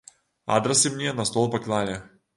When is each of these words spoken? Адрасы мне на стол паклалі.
Адрасы 0.55 0.93
мне 0.95 1.13
на 1.19 1.29
стол 1.31 1.45
паклалі. 1.57 1.99